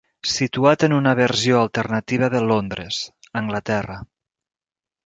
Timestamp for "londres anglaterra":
2.53-4.03